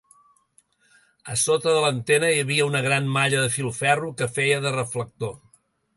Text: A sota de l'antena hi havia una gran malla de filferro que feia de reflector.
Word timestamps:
A 1.33 1.35
sota 1.41 1.75
de 1.75 1.83
l'antena 1.83 2.31
hi 2.37 2.41
havia 2.45 2.67
una 2.71 2.83
gran 2.87 3.11
malla 3.19 3.45
de 3.47 3.55
filferro 3.59 4.13
que 4.23 4.33
feia 4.39 4.59
de 4.65 4.73
reflector. 4.81 5.37